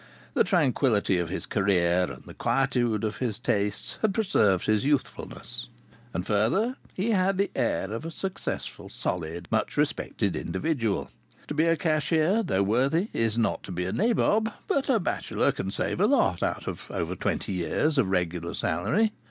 [0.33, 5.67] The tranquillity of his career and the quietude of his tastes had preserved his youthfulness.
[6.11, 11.11] And, further, he had the air of a successful, solid, much respected individual.
[11.49, 15.51] To be a cashier, though worthy, is not to be a nabob, but a bachelor
[15.51, 19.11] can save a lot out of over twenty years of regular salary.